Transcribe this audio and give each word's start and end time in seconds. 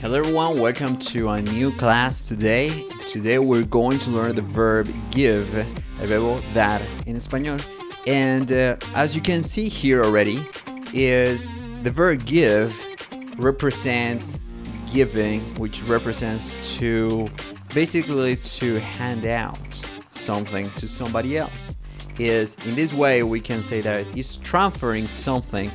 Hello 0.00 0.18
everyone, 0.18 0.58
welcome 0.58 0.96
to 0.96 1.28
a 1.28 1.42
new 1.42 1.70
class 1.72 2.26
today. 2.26 2.88
Today 3.06 3.38
we're 3.38 3.66
going 3.66 3.98
to 3.98 4.08
learn 4.08 4.34
the 4.34 4.40
verb 4.40 4.90
give, 5.10 5.54
el 5.54 6.06
verbo 6.06 6.40
dar 6.54 6.80
in 7.04 7.16
español. 7.16 7.62
And 8.06 8.50
uh, 8.50 8.76
as 8.94 9.14
you 9.14 9.20
can 9.20 9.42
see 9.42 9.68
here 9.68 10.02
already, 10.02 10.38
is 10.94 11.50
the 11.82 11.90
verb 11.90 12.24
give 12.24 12.74
represents 13.36 14.40
giving, 14.90 15.42
which 15.56 15.82
represents 15.82 16.50
to 16.78 17.28
basically 17.74 18.36
to 18.36 18.80
hand 18.80 19.26
out 19.26 19.60
something 20.12 20.70
to 20.78 20.88
somebody 20.88 21.36
else. 21.36 21.76
Is 22.18 22.56
in 22.64 22.74
this 22.74 22.94
way 22.94 23.22
we 23.22 23.38
can 23.38 23.62
say 23.62 23.82
that 23.82 24.06
it's 24.16 24.36
transferring 24.36 25.06
something 25.06 25.70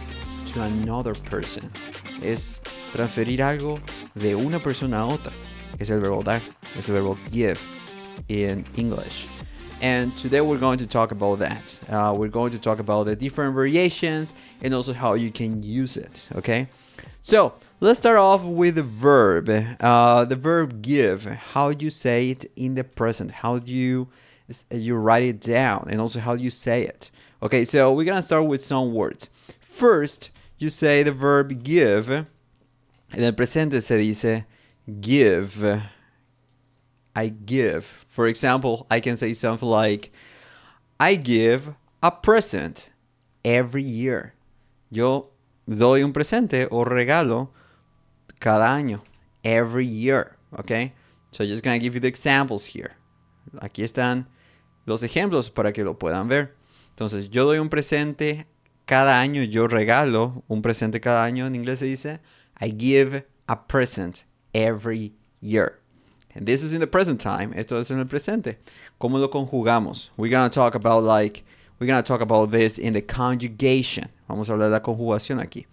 to 0.48 0.64
another 0.64 1.14
person. 1.14 1.72
Es 2.24 2.64
transferir 2.92 3.42
algo 3.42 3.80
de 4.16 4.36
una 4.36 4.60
persona 4.60 5.00
a 5.00 5.06
otra. 5.06 5.32
Es 5.80 5.90
el 5.90 6.00
verbo 6.00 6.24
dar. 6.24 6.42
Es 6.78 6.90
el 6.90 6.96
verbo 6.96 7.18
give 7.32 7.60
in 8.30 8.66
English. 8.78 9.28
And 9.82 10.16
today 10.18 10.42
we're 10.42 10.58
going 10.58 10.80
to 10.80 10.88
talk 10.88 11.12
about 11.12 11.40
that. 11.40 11.82
Uh, 11.90 12.14
we're 12.16 12.30
going 12.30 12.52
to 12.52 12.60
talk 12.60 12.80
about 12.80 13.06
the 13.06 13.16
different 13.16 13.54
variations 13.54 14.34
and 14.62 14.74
also 14.74 14.94
how 14.94 15.16
you 15.16 15.32
can 15.32 15.62
use 15.62 15.98
it. 15.98 16.30
Okay. 16.36 16.68
So 17.22 17.54
let's 17.82 18.00
start 18.00 18.18
off 18.18 18.44
with 18.44 18.76
the 18.76 18.84
verb. 18.84 19.50
Uh, 19.80 20.26
the 20.26 20.36
verb 20.36 20.82
give. 20.82 21.26
How 21.26 21.70
you 21.70 21.90
say 21.90 22.30
it 22.30 22.46
in 22.56 22.76
the 22.76 22.84
present? 22.84 23.32
How 23.32 23.60
do 23.60 23.72
you 23.72 24.08
you 24.72 24.96
write 24.96 25.24
it 25.24 25.42
down? 25.42 25.88
And 25.90 26.00
also 26.00 26.20
how 26.20 26.36
you 26.36 26.50
say 26.50 26.84
it? 26.84 27.12
Okay. 27.44 27.66
So 27.66 27.92
we're 27.92 28.06
gonna 28.06 28.22
start 28.22 28.46
with 28.46 28.64
some 28.64 28.94
words. 28.94 29.30
First, 29.60 30.30
you 30.58 30.70
say 30.70 31.04
the 31.04 31.12
verb 31.12 31.64
give. 31.64 32.30
En 33.12 33.24
el 33.24 33.34
presente 33.34 33.82
se 33.82 33.98
dice 33.98 34.46
give. 35.02 35.82
I 37.16 37.34
give. 37.46 37.86
For 38.10 38.28
example, 38.28 38.86
I 38.90 39.00
can 39.00 39.16
say 39.16 39.34
something 39.34 39.70
like 39.70 40.12
I 41.00 41.16
give 41.16 41.76
a 42.04 42.12
present 42.12 42.92
every 43.44 43.84
year. 43.84 44.34
Yo 44.92 45.32
doy 45.68 46.04
un 46.04 46.14
presente 46.14 46.68
o 46.70 46.84
regalo 46.84 47.52
cada 48.40 48.68
año. 48.68 49.02
Every 49.44 49.86
year. 49.86 50.38
Okay? 50.60 50.94
So 51.32 51.44
I'm 51.44 51.50
just 51.50 51.64
gonna 51.64 51.80
give 51.80 51.94
you 51.94 52.02
the 52.02 52.08
examples 52.08 52.66
here. 52.66 52.96
Aquí 53.62 53.84
están 53.84 54.28
los 54.86 55.04
ejemplos 55.04 55.50
para 55.50 55.72
que 55.72 55.84
lo 55.84 55.98
puedan 55.98 56.28
ver. 56.28 56.56
Entonces, 56.90 57.30
yo 57.30 57.46
doy 57.46 57.60
un 57.60 57.70
presente 57.70 58.48
cada 58.86 59.20
año, 59.20 59.44
yo 59.44 59.68
regalo 59.68 60.44
un 60.48 60.62
presente 60.62 61.02
cada 61.02 61.24
año. 61.24 61.46
En 61.46 61.56
inglés 61.56 61.80
se 61.80 61.86
dice 61.86 62.20
I 62.60 62.70
give 62.70 63.24
a 63.48 63.56
present 63.56 64.26
every 64.54 65.14
year. 65.42 65.80
And 66.34 66.46
this 66.46 66.64
is 66.64 66.74
in 66.74 66.82
the 66.82 66.88
present 66.88 67.22
time. 67.22 67.54
Esto 67.54 67.78
es 67.78 67.92
en 67.92 68.00
el 68.00 68.06
presente. 68.06 68.58
¿Cómo 69.00 69.20
lo 69.20 69.30
conjugamos? 69.30 70.10
We're 70.18 70.30
going 70.30 70.50
to 70.50 70.54
talk 70.54 70.76
about 70.76 71.04
like 71.04 71.44
we're 71.80 71.88
going 71.88 72.02
to 72.02 72.08
talk 72.08 72.22
about 72.22 72.52
this 72.52 72.78
in 72.78 72.94
the 72.94 73.02
conjugation. 73.02 74.10
Vamos 74.30 74.50
a 74.50 74.54
hablar 74.54 74.70
de 74.70 74.72
la 74.72 74.80
conjugación 74.80 75.42
aquí. 75.42 75.66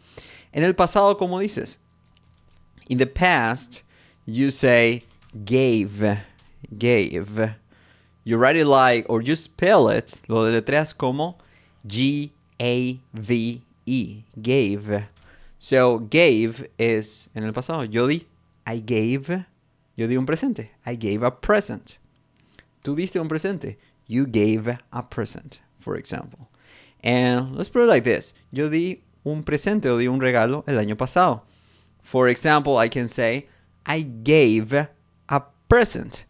En 0.53 0.65
el 0.65 0.75
pasado, 0.75 1.19
¿cómo 1.19 1.41
dices? 1.41 1.79
In 2.89 2.99
the 2.99 3.07
past, 3.07 3.83
you 4.27 4.51
say 4.51 5.05
gave, 5.45 6.19
gave. 6.77 7.57
You 8.25 8.37
write 8.37 8.57
it 8.57 8.67
like, 8.67 9.07
or 9.09 9.21
you 9.23 9.35
spell 9.35 9.89
it, 9.89 10.21
lo 10.29 10.45
deletreas 10.45 10.97
como 10.97 11.39
G 11.87 12.31
A 12.61 12.99
V 13.15 13.63
E, 13.87 14.23
gave. 14.41 15.05
So, 15.63 16.01
gave 16.01 16.73
es 16.77 17.29
en 17.37 17.45
el 17.45 17.53
pasado. 17.53 17.85
Yo 17.85 18.09
di, 18.09 18.27
I 18.67 18.81
gave, 18.81 19.47
yo 19.95 20.09
di 20.09 20.17
un 20.17 20.27
presente. 20.27 20.71
I 20.85 20.97
gave 20.97 21.23
a 21.23 21.41
present. 21.41 21.99
Tú 22.83 22.97
diste 22.97 23.21
un 23.21 23.29
presente. 23.29 23.77
You 24.09 24.27
gave 24.27 24.67
a 24.67 25.03
present, 25.05 25.61
for 25.79 25.95
example. 25.95 26.51
And 27.05 27.55
let's 27.55 27.69
put 27.69 27.83
it 27.83 27.87
like 27.87 28.03
this. 28.03 28.35
Yo 28.51 28.69
di 28.69 29.05
un 29.25 29.45
presente 29.45 29.87
o 29.87 29.99
di 29.99 30.09
un 30.09 30.19
regalo 30.19 30.65
el 30.67 30.79
año 30.85 30.97
pasado. 30.97 31.43
For 32.03 32.29
example, 32.29 32.77
I 32.77 32.89
can 32.89 33.07
say, 33.07 33.47
I 33.87 34.01
gave 34.01 34.73
a 34.73 35.43
present 35.69 36.25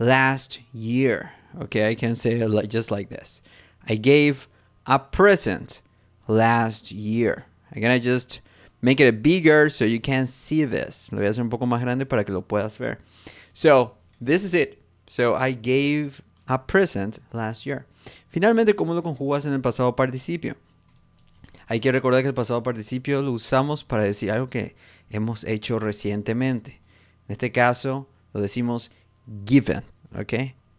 last 0.00 0.58
year. 0.72 1.30
Okay, 1.60 1.88
I 1.88 1.94
can 1.94 2.16
say 2.16 2.40
it 2.40 2.68
just 2.68 2.90
like 2.90 3.10
this. 3.10 3.42
I 3.88 3.94
gave 3.94 4.48
a 4.88 4.98
present 4.98 5.82
last 6.26 6.90
year. 6.90 7.46
Again, 7.70 7.92
I'm 7.92 8.00
just 8.00 8.40
make 8.82 9.00
it 9.00 9.22
bigger 9.22 9.70
so 9.70 9.84
you 9.84 10.00
can 10.00 10.26
see 10.26 10.66
this. 10.66 11.10
Lo 11.10 11.18
voy 11.18 11.26
a 11.26 11.30
hacer 11.30 11.42
un 11.42 11.50
poco 11.50 11.64
más 11.66 11.80
grande 11.80 12.04
para 12.04 12.24
que 12.24 12.32
lo 12.32 12.42
puedas 12.42 12.78
ver. 12.78 12.98
So, 13.54 13.96
this 14.22 14.44
is 14.44 14.54
it. 14.54 14.78
So, 15.06 15.34
I 15.34 15.52
gave 15.52 16.20
a 16.46 16.66
present 16.66 17.18
last 17.32 17.64
year. 17.64 17.86
Finalmente, 18.28 18.74
¿cómo 18.74 18.94
lo 18.94 19.02
conjugas 19.02 19.46
en 19.46 19.52
el 19.52 19.60
pasado 19.60 19.94
participio? 19.94 20.56
Hay 21.68 21.80
que 21.80 21.92
recordar 21.92 22.22
que 22.22 22.28
el 22.28 22.34
pasado 22.34 22.62
participio 22.62 23.22
lo 23.22 23.32
usamos 23.32 23.84
para 23.84 24.02
decir 24.02 24.30
algo 24.30 24.48
que 24.48 24.74
hemos 25.10 25.44
hecho 25.44 25.78
recientemente. 25.78 26.80
En 27.28 27.32
este 27.32 27.52
caso, 27.52 28.08
lo 28.34 28.40
decimos 28.40 28.90
given, 29.46 29.82
¿ok? 30.18 30.32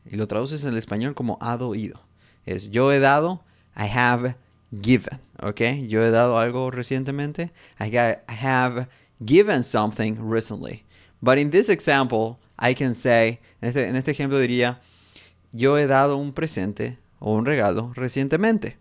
Y 0.06 0.18
lo 0.18 0.28
traduces 0.28 0.63
en 0.63 0.72
el 0.72 0.78
español 0.78 1.16
como 1.16 1.38
ha 1.42 1.58
ido. 1.75 2.02
Es 2.46 2.69
yo 2.69 2.92
he 2.92 3.00
dado, 3.00 3.44
I 3.75 3.88
have 3.88 4.36
given, 4.82 5.20
¿ok? 5.42 5.62
Yo 5.88 6.04
he 6.04 6.12
dado 6.12 6.38
algo 6.38 6.72
recientemente. 6.72 7.52
I, 7.80 8.18
have 8.28 8.88
given 9.24 9.64
something 9.64 10.18
recently. 10.20 10.84
But 11.22 11.38
in 11.38 11.52
this 11.52 11.70
example, 11.70 12.40
I 12.58 12.74
can 12.74 12.94
say, 12.94 13.40
en 13.62 13.70
este, 13.70 13.88
en 13.88 13.96
este 13.96 14.12
ejemplo 14.12 14.40
diría, 14.40 14.80
yo 15.52 15.78
he 15.78 15.88
dado 15.88 16.18
un 16.18 16.34
presente 16.34 16.98
o 17.20 17.34
un 17.34 17.46
regalo 17.46 17.94
recientemente. 17.96 18.76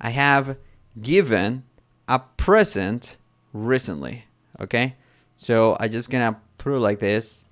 I 0.00 0.10
have 0.10 0.58
given 1.00 1.64
a 2.06 2.18
present 2.36 3.16
recently, 3.52 4.24
¿ok? 4.60 4.92
So 5.36 5.76
I 5.80 5.88
just 5.88 6.10
gonna 6.10 6.40
put 6.58 6.74
it 6.74 6.80
like 6.80 7.00
this 7.00 7.44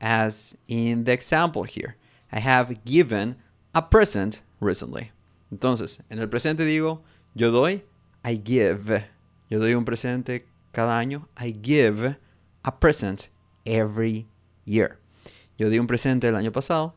as 0.00 0.56
in 0.68 1.04
the 1.04 1.12
example 1.12 1.64
here. 1.64 1.96
I 2.32 2.38
have 2.38 2.84
given 2.84 3.36
a 3.74 3.82
present 3.82 4.42
recently. 4.60 5.10
Entonces, 5.52 6.00
en 6.10 6.20
el 6.20 6.28
presente 6.28 6.64
digo, 6.64 7.02
yo 7.34 7.50
doy, 7.50 7.82
I 8.24 8.34
give. 8.36 9.04
Yo 9.48 9.58
doy 9.58 9.74
un 9.74 9.84
presente 9.84 10.44
cada 10.72 10.98
año. 10.98 11.26
I 11.36 11.52
give 11.52 12.16
a 12.64 12.72
present 12.72 13.28
every 13.64 14.26
year. 14.64 14.98
Yo 15.58 15.68
di 15.68 15.78
un 15.78 15.86
presente 15.86 16.24
el 16.24 16.36
año 16.36 16.52
pasado. 16.52 16.94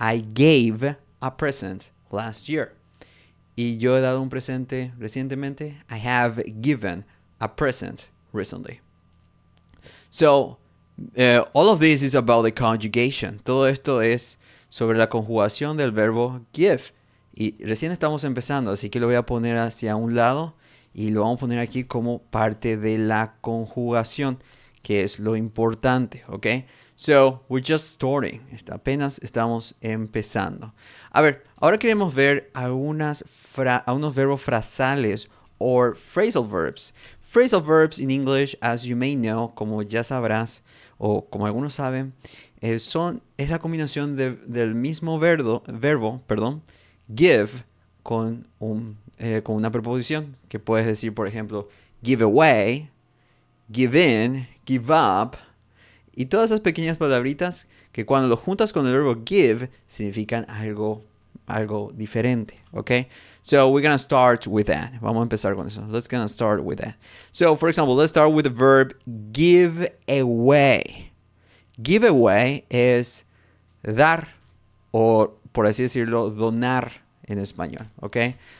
I 0.00 0.18
gave 0.18 0.96
a 1.20 1.36
present 1.36 1.90
last 2.10 2.48
year. 2.48 2.72
Y 3.56 3.76
yo 3.78 3.96
he 3.96 4.00
dado 4.00 4.22
un 4.22 4.30
presente 4.30 4.92
recientemente. 4.98 5.76
I 5.90 5.98
have 5.98 6.42
given 6.60 7.04
a 7.40 7.48
present 7.48 8.08
recently. 8.32 8.80
So, 10.10 10.56
uh, 11.16 11.44
all 11.52 11.68
of 11.68 11.80
this 11.80 12.02
is 12.02 12.14
about 12.14 12.42
the 12.42 12.52
conjugation. 12.52 13.40
Todo 13.44 13.64
esto 13.64 14.00
es 14.00 14.38
sobre 14.68 14.96
la 14.96 15.06
conjugación 15.06 15.76
del 15.76 15.92
verbo 15.92 16.40
give. 16.52 16.92
Y 17.32 17.62
recién 17.64 17.92
estamos 17.92 18.24
empezando, 18.24 18.72
así 18.72 18.90
que 18.90 19.00
lo 19.00 19.06
voy 19.06 19.16
a 19.16 19.26
poner 19.26 19.56
hacia 19.56 19.96
un 19.96 20.14
lado 20.14 20.54
y 20.92 21.10
lo 21.10 21.22
vamos 21.22 21.36
a 21.36 21.40
poner 21.40 21.58
aquí 21.58 21.84
como 21.84 22.18
parte 22.18 22.76
de 22.76 22.98
la 22.98 23.34
conjugación, 23.40 24.42
que 24.82 25.02
es 25.02 25.18
lo 25.18 25.36
importante, 25.36 26.24
¿ok? 26.28 26.46
So, 26.96 27.44
we're 27.48 27.64
just 27.66 27.94
starting. 27.94 28.42
Apenas 28.70 29.18
estamos 29.22 29.74
empezando. 29.80 30.74
A 31.10 31.22
ver, 31.22 31.44
ahora 31.56 31.78
queremos 31.78 32.14
ver 32.14 32.50
algunas 32.52 33.24
algunos 33.86 34.14
verbos 34.14 34.42
frasales 34.42 35.28
o 35.56 35.94
phrasal 35.94 36.46
verbs. 36.46 36.92
Phrasal 37.22 37.62
verbs 37.62 37.98
in 37.98 38.10
English, 38.10 38.54
as 38.60 38.82
you 38.82 38.96
may 38.96 39.14
know, 39.14 39.54
como 39.54 39.82
ya 39.82 40.04
sabrás, 40.04 40.62
o 40.98 41.24
como 41.30 41.46
algunos 41.46 41.74
saben, 41.74 42.12
eh, 42.60 42.78
son, 42.78 43.22
es 43.38 43.48
la 43.48 43.60
combinación 43.60 44.16
de, 44.16 44.32
del 44.32 44.74
mismo 44.74 45.18
verbo, 45.18 45.62
verbo 45.66 46.20
perdón, 46.26 46.62
give 47.14 47.64
con, 48.02 48.46
un, 48.58 48.96
eh, 49.18 49.40
con 49.42 49.56
una 49.56 49.70
preposición 49.70 50.36
que 50.48 50.58
puedes 50.58 50.86
decir, 50.86 51.14
por 51.14 51.26
ejemplo, 51.26 51.68
give 52.02 52.24
away, 52.24 52.90
give 53.72 53.98
in, 53.98 54.46
give 54.66 54.92
up, 54.92 55.36
y 56.14 56.26
todas 56.26 56.50
esas 56.50 56.60
pequeñas 56.60 56.98
palabritas 56.98 57.66
que 57.92 58.04
cuando 58.04 58.28
lo 58.28 58.36
juntas 58.36 58.72
con 58.72 58.86
el 58.86 58.92
verbo 58.92 59.22
give 59.24 59.70
significan 59.86 60.44
algo, 60.48 61.02
algo 61.46 61.92
diferente, 61.94 62.54
¿ok? 62.72 62.90
So 63.42 63.68
we're 63.70 63.82
gonna 63.82 63.98
start 63.98 64.46
with 64.46 64.66
that. 64.66 64.92
Vamos 65.00 65.20
a 65.20 65.22
empezar 65.22 65.54
con 65.54 65.66
eso. 65.66 65.86
Let's 65.88 66.08
gonna 66.08 66.28
start 66.28 66.62
with 66.62 66.78
that. 66.78 66.96
So 67.32 67.56
for 67.56 67.68
example, 67.68 67.94
let's 67.96 68.10
start 68.10 68.32
with 68.32 68.44
the 68.44 68.50
verb 68.50 68.94
give 69.32 69.88
away. 70.08 71.12
Give 71.82 72.06
away 72.06 72.64
es 72.68 73.24
dar 73.82 74.28
o 74.92 75.39
por 75.52 75.66
así 75.66 75.82
decirlo, 75.82 76.30
donar 76.30 77.02
en 77.24 77.38
español, 77.38 77.88
¿ok? 78.00 78.16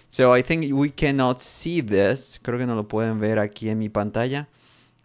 So 0.08 0.37
I 0.37 0.42
think 0.42 0.66
we 0.72 0.90
cannot 0.90 1.40
see 1.40 1.82
this. 1.82 2.38
Creo 2.42 2.58
que 2.58 2.66
no 2.66 2.75
lo 2.75 2.87
pueden 2.87 3.19
ver 3.19 3.38
aquí 3.38 3.69
en 3.69 3.78
mi 3.78 3.88
pantalla. 3.88 4.48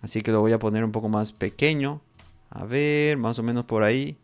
Así 0.01 0.21
que 0.21 0.31
lo 0.31 0.41
voy 0.41 0.51
a 0.51 0.59
poner 0.59 0.83
un 0.83 0.91
poco 0.91 1.09
más 1.09 1.31
pequeño. 1.31 2.01
A 2.49 2.63
ver, 2.63 3.17
más 3.17 3.39
o 3.39 3.43
menos 3.43 3.65
por 3.65 3.83
ahí. 3.83 4.17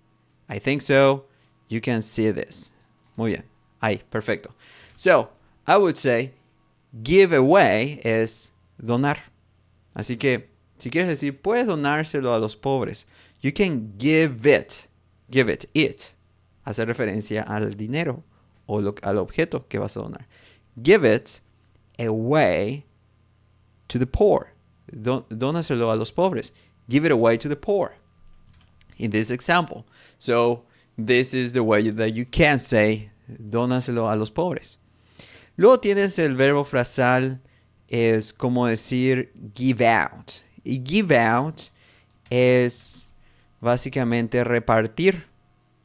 I 0.49 0.59
think 0.59 0.81
so. 0.81 1.27
You 1.69 1.81
can 1.81 2.01
see 2.01 2.31
this. 2.31 2.71
Muy 3.15 3.31
bien. 3.31 3.45
Ahí, 3.79 4.01
perfecto. 4.09 4.53
So, 4.95 5.31
I 5.67 5.77
would 5.77 5.95
say 5.95 6.33
give 7.03 7.35
away 7.35 7.99
es 8.03 8.53
donar. 8.77 9.31
Así 9.93 10.17
que, 10.17 10.49
si 10.77 10.89
quieres 10.89 11.09
decir, 11.09 11.41
puedes 11.41 11.65
donárselo 11.65 12.33
a 12.33 12.39
los 12.39 12.55
pobres. 12.55 13.07
You 13.41 13.51
can 13.51 13.93
give 13.97 14.45
it. 14.45 14.87
Give 15.29 15.51
it. 15.51 15.65
It. 15.73 16.13
Hace 16.63 16.85
referencia 16.85 17.43
al 17.43 17.75
dinero 17.75 18.23
o 18.67 18.79
al 19.01 19.17
objeto 19.17 19.67
que 19.67 19.79
vas 19.79 19.97
a 19.97 20.01
donar. 20.01 20.27
Give 20.81 21.05
it 21.05 21.41
away 21.99 22.85
to 23.87 23.99
the 23.99 24.05
poor. 24.05 24.53
Dónaselo 24.91 25.91
a 25.91 25.95
los 25.95 26.11
pobres. 26.11 26.53
Give 26.89 27.05
it 27.05 27.11
away 27.11 27.37
to 27.37 27.49
the 27.49 27.55
poor. 27.55 27.95
In 28.97 29.11
this 29.11 29.31
example. 29.31 29.85
So, 30.17 30.65
this 30.97 31.33
is 31.33 31.53
the 31.53 31.63
way 31.63 31.89
that 31.89 32.13
you 32.13 32.25
can 32.25 32.59
say, 32.59 33.11
dónaselo 33.27 34.11
a 34.11 34.15
los 34.15 34.29
pobres. 34.29 34.77
Luego 35.57 35.79
tienes 35.79 36.19
el 36.19 36.35
verbo 36.35 36.63
frasal, 36.63 37.39
es 37.87 38.31
como 38.31 38.67
decir 38.67 39.31
give 39.55 39.81
out. 39.81 40.43
Y 40.63 40.81
give 40.83 41.11
out 41.15 41.71
es 42.29 43.09
básicamente 43.59 44.43
repartir. 44.43 45.25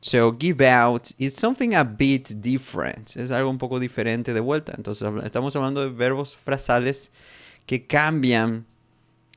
So 0.07 0.31
give 0.31 0.61
out 0.61 1.11
is 1.19 1.35
something 1.35 1.75
a 1.75 1.83
bit 1.83 2.41
different. 2.41 3.17
Es 3.17 3.33
algo 3.33 3.51
un 3.51 3.59
poco 3.59 3.81
diferente 3.81 4.33
de 4.33 4.39
vuelta. 4.39 4.73
Entonces 4.77 5.05
estamos 5.25 5.57
hablando 5.57 5.81
de 5.81 5.91
verbos 5.91 6.37
frasales 6.37 7.11
que 7.67 7.89
cambian, 7.89 8.67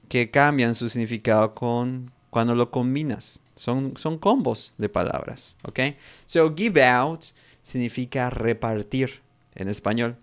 que 0.10 0.30
cambian 0.30 0.76
su 0.76 0.88
significado 0.88 1.56
con 1.56 2.12
cuando 2.30 2.54
lo 2.54 2.70
combinas. 2.70 3.42
Son, 3.56 3.98
son 3.98 4.20
combos 4.20 4.76
de 4.78 4.90
palabras, 4.90 5.56
¿ok? 5.64 5.96
So 6.28 6.54
give 6.56 6.80
out 6.84 7.26
significa 7.64 8.30
repartir 8.30 9.24
en 9.56 9.70
español. 9.70 10.18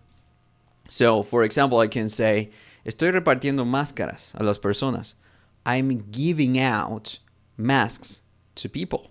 So, 0.88 1.24
for 1.24 1.42
example, 1.42 1.84
I 1.84 1.88
can 1.88 2.08
say, 2.08 2.52
estoy 2.84 3.10
repartiendo 3.10 3.64
máscaras 3.64 4.32
a 4.36 4.44
las 4.44 4.60
personas. 4.60 5.16
I'm 5.64 6.04
giving 6.12 6.60
out 6.60 7.18
masks 7.56 8.22
to 8.54 8.68
people. 8.68 9.10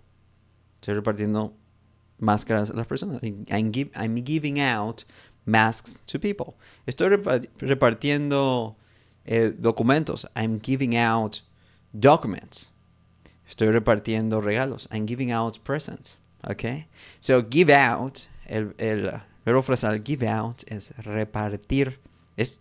Estoy 0.86 0.94
repartiendo 0.94 1.52
máscaras 2.20 2.70
a 2.70 2.76
las 2.76 2.86
personas. 2.86 3.20
I'm, 3.24 3.72
giving 4.24 4.60
out 4.60 5.04
masks 5.44 5.98
to 6.06 6.20
people. 6.20 6.54
Estoy 6.86 7.10
repartiendo 7.58 8.76
eh, 9.26 9.52
documentos. 9.58 10.28
I'm 10.36 10.60
giving 10.62 10.96
out 10.96 11.42
documents. 11.92 12.72
Estoy 13.50 13.72
repartiendo 13.72 14.42
regalos. 14.42 14.88
I'm 14.92 15.08
giving 15.08 15.32
out 15.32 15.58
presents. 15.64 16.20
Okay? 16.48 16.86
So 17.20 17.42
give 17.42 17.72
out, 17.72 18.28
el, 18.46 18.76
el 18.78 19.24
verbo 19.44 19.64
frasal 19.64 20.04
give 20.04 20.22
out 20.22 20.64
es 20.68 20.94
repartir. 20.98 21.98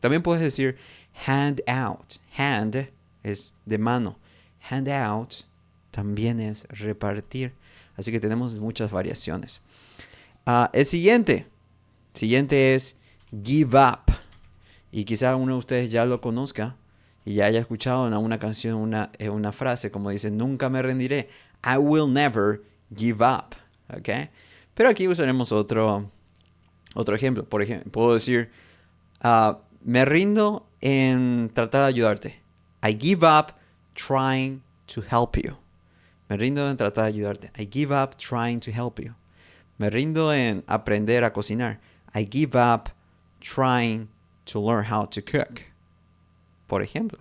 También 0.01 0.23
puedes 0.23 0.41
decir 0.41 0.79
hand 1.27 1.61
out. 1.69 2.17
Hand 2.39 2.89
es 3.23 3.53
de 3.67 3.77
mano. 3.77 4.17
Hand 4.71 4.89
out 4.89 5.45
también 5.91 6.41
es 6.41 6.67
repartir. 6.71 7.53
Así 7.97 8.11
que 8.11 8.21
tenemos 8.21 8.55
muchas 8.55 8.91
variaciones. 8.91 9.61
Uh, 10.47 10.67
el 10.73 10.87
siguiente. 10.87 11.47
Siguiente 12.13 12.75
es 12.75 12.97
give 13.45 13.79
up. 13.79 14.13
Y 14.93 15.05
quizá 15.05 15.37
uno 15.37 15.55
de 15.55 15.59
ustedes 15.59 15.91
ya 15.91 16.05
lo 16.05 16.21
conozca 16.21 16.77
y 17.25 17.35
ya 17.35 17.47
haya 17.47 17.61
escuchado 17.61 18.07
en 18.07 18.13
alguna 18.13 18.39
canción 18.39 18.77
una, 18.77 19.11
eh, 19.19 19.29
una 19.29 19.51
frase 19.51 19.91
como 19.91 20.11
dice, 20.11 20.31
nunca 20.31 20.69
me 20.69 20.83
rendiré. 20.83 21.29
I 21.65 21.79
will 21.79 22.13
never 22.13 22.63
give 22.95 23.25
up. 23.25 23.57
¿Ok? 23.97 24.09
Pero 24.75 24.89
aquí 24.89 25.09
usaremos 25.09 25.53
otro, 25.53 26.11
otro 26.95 27.15
ejemplo. 27.15 27.45
Por 27.45 27.63
ejemplo, 27.63 27.91
puedo 27.91 28.15
decir, 28.15 28.51
uh, 29.23 29.57
me 29.83 30.05
rindo 30.05 30.67
en 30.81 31.51
tratar 31.53 31.83
de 31.83 31.89
ayudarte. 31.89 32.41
I 32.83 32.97
give 32.99 33.27
up 33.27 33.53
trying 33.95 34.63
to 34.87 35.03
help 35.03 35.37
you. 35.37 35.57
Me 36.29 36.37
rindo 36.37 36.69
en 36.69 36.77
tratar 36.77 37.05
de 37.05 37.09
ayudarte. 37.09 37.51
I 37.57 37.69
give 37.71 37.93
up 37.93 38.17
trying 38.17 38.61
to 38.61 38.71
help 38.71 38.99
you. 38.99 39.15
Me 39.79 39.91
rindo 39.91 40.33
en 40.33 40.65
aprender 40.67 41.25
a 41.25 41.33
cocinar. 41.33 41.81
I 42.15 42.29
give 42.31 42.57
up 42.57 42.91
trying 43.41 44.09
to 44.47 44.61
learn 44.61 44.85
how 44.85 45.07
to 45.07 45.21
cook. 45.21 45.63
Por 46.67 46.83
ejemplo. 46.83 47.19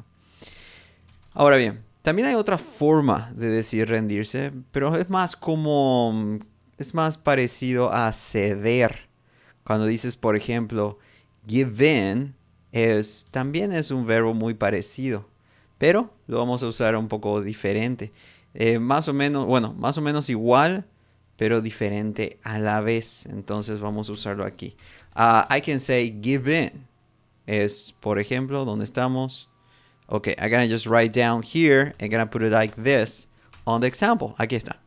Ahora 1.34 1.58
bien, 1.58 1.84
también 2.02 2.28
hay 2.28 2.36
otra 2.36 2.58
forma 2.58 3.32
de 3.34 3.48
decir 3.48 3.88
rendirse, 3.88 4.52
pero 4.72 4.96
es 4.96 5.10
más 5.10 5.36
como 5.36 6.40
es 6.78 6.94
más 6.94 7.18
parecido 7.18 7.92
a 7.92 8.12
ceder. 8.12 9.08
Cuando 9.64 9.86
dices, 9.86 10.16
por 10.16 10.36
ejemplo, 10.36 11.00
give 11.48 11.86
in, 11.86 12.36
es, 12.72 13.28
también 13.32 13.72
es 13.72 13.92
un 13.92 14.06
verbo 14.06 14.34
muy 14.34 14.54
parecido, 14.54 15.26
pero 15.78 16.12
lo 16.28 16.38
vamos 16.38 16.62
a 16.64 16.68
usar 16.68 16.96
un 16.96 17.08
poco 17.08 17.42
diferente. 17.42 18.12
Eh, 18.54 18.80
más 18.80 19.08
o 19.08 19.14
menos, 19.14 19.46
bueno, 19.46 19.74
más 19.74 19.98
o 19.98 20.02
menos 20.02 20.30
igual, 20.30 20.86
pero 21.38 21.62
diferente 21.62 22.40
a 22.44 22.60
la 22.60 22.82
vez. 22.82 23.26
Entonces 23.26 23.80
vamos 23.80 24.10
a 24.10 24.12
usarlo 24.12 24.46
aquí. 24.46 24.76
Uh, 25.16 25.44
I 25.54 25.62
can 25.62 25.80
say 25.80 26.18
give 26.22 26.48
in. 26.48 26.88
Es, 27.46 27.94
por 28.00 28.20
ejemplo, 28.20 28.66
donde 28.66 28.86
estamos. 28.86 29.50
Okay, 30.08 30.36
I'm 30.38 30.50
gonna 30.50 30.68
just 30.68 30.86
write 30.86 31.20
down 31.20 31.42
here. 31.44 31.94
I'm 32.00 32.10
gonna 32.10 32.30
put 32.30 32.42
it 32.42 32.52
like 32.52 32.76
this 32.82 33.28
on 33.66 33.82
the 33.82 33.88
example. 33.88 34.34
Aquí 34.38 34.56
está. 34.56 34.78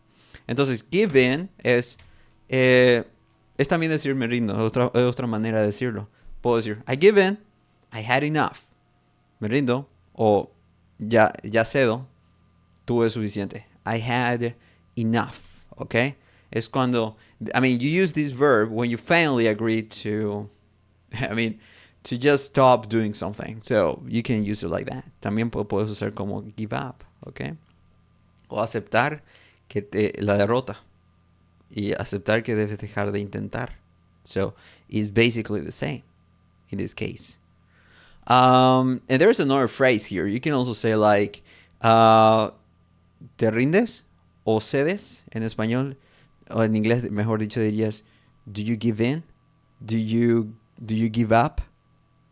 Entonces, 0.46 0.84
give 0.90 1.16
in 1.16 1.48
es, 1.58 1.98
eh, 2.48 3.04
es 3.58 3.68
también 3.68 3.90
decir 3.90 4.14
me 4.14 4.26
rindo, 4.26 4.54
es 4.54 4.60
otra, 4.60 4.86
otra 4.86 5.26
manera 5.26 5.60
de 5.60 5.66
decirlo. 5.66 6.08
Puedo 6.40 6.56
decir, 6.56 6.82
I 6.86 6.96
give 6.96 7.20
in, 7.20 7.38
I 7.92 8.02
had 8.02 8.22
enough. 8.22 8.58
Me 9.40 9.48
rindo, 9.48 9.88
o 10.12 10.50
ya, 10.98 11.32
ya 11.42 11.64
cedo, 11.64 12.06
tuve 12.86 13.10
suficiente. 13.10 13.64
I 13.84 13.98
had 13.98 14.54
enough, 14.96 15.40
¿ok? 15.78 16.14
Es 16.50 16.68
cuando, 16.68 17.16
I 17.54 17.60
mean, 17.60 17.80
you 17.80 17.90
use 17.90 18.12
this 18.12 18.32
verb 18.32 18.70
when 18.70 18.88
you 18.90 18.96
finally 18.96 19.46
agree 19.46 19.82
to, 19.82 20.48
I 21.20 21.34
mean, 21.34 21.60
to 22.04 22.16
just 22.16 22.46
stop 22.46 22.88
doing 22.88 23.12
something. 23.12 23.60
So 23.62 24.02
you 24.06 24.22
can 24.22 24.44
use 24.44 24.62
it 24.62 24.68
like 24.68 24.86
that. 24.86 25.04
También 25.20 25.50
puedes 25.50 25.90
usar 25.90 26.14
como 26.14 26.42
give 26.56 26.72
up, 26.72 27.04
okay? 27.26 27.52
O 28.48 28.56
aceptar 28.56 29.20
que 29.68 29.82
te, 29.82 30.12
la 30.20 30.38
derrota 30.38 30.76
y 31.70 31.92
aceptar 31.98 32.44
que 32.44 32.54
debes 32.54 32.78
dejar 32.78 33.12
de 33.12 33.20
intentar. 33.20 33.70
So 34.24 34.54
it's 34.88 35.08
basically 35.08 35.60
the 35.60 35.72
same 35.72 36.02
in 36.70 36.78
this 36.78 36.94
case. 36.94 37.38
Um, 38.28 39.02
and 39.08 39.20
there's 39.20 39.40
another 39.40 39.68
phrase 39.68 40.06
here. 40.06 40.26
You 40.26 40.40
can 40.40 40.52
also 40.52 40.72
say 40.72 40.96
like, 40.96 41.42
uh, 41.80 42.50
¿te 43.36 43.50
rindes 43.50 44.04
o 44.44 44.60
cedes 44.60 45.24
en 45.30 45.42
español? 45.42 45.96
O 46.50 46.62
en 46.62 46.76
inglés, 46.76 47.10
mejor 47.10 47.40
dicho, 47.40 47.60
dirías, 47.60 48.04
do 48.46 48.62
you 48.62 48.76
give 48.78 49.00
in? 49.00 49.22
Do 49.80 49.96
you, 49.96 50.54
do 50.78 50.94
you 50.94 51.10
give 51.12 51.32
up? 51.32 51.60